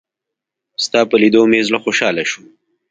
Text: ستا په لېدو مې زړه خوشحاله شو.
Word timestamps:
ستا 0.83 0.99
په 1.09 1.15
لېدو 1.21 1.41
مې 1.49 1.59
زړه 1.67 1.79
خوشحاله 1.83 2.23
شو. 2.31 2.41